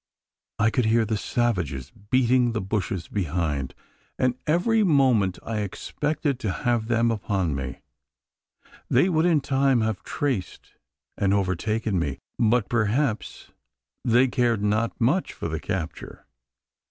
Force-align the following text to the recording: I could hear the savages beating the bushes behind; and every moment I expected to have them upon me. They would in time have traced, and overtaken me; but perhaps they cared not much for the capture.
I 0.57 0.71
could 0.71 0.85
hear 0.85 1.05
the 1.05 1.15
savages 1.15 1.91
beating 1.91 2.53
the 2.53 2.59
bushes 2.61 3.07
behind; 3.07 3.75
and 4.17 4.33
every 4.47 4.81
moment 4.81 5.37
I 5.43 5.59
expected 5.59 6.39
to 6.39 6.51
have 6.51 6.87
them 6.87 7.11
upon 7.11 7.53
me. 7.53 7.81
They 8.89 9.09
would 9.09 9.27
in 9.27 9.41
time 9.41 9.81
have 9.81 10.01
traced, 10.01 10.73
and 11.19 11.35
overtaken 11.35 11.99
me; 11.99 12.17
but 12.39 12.67
perhaps 12.67 13.51
they 14.03 14.27
cared 14.27 14.63
not 14.63 14.99
much 14.99 15.33
for 15.33 15.47
the 15.47 15.59
capture. 15.59 16.25